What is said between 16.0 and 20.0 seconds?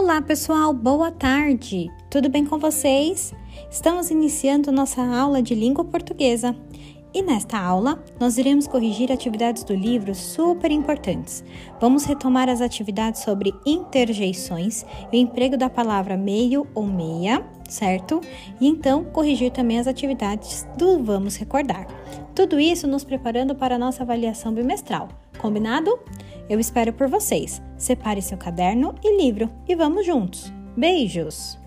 meio ou meia, certo? E então corrigir também as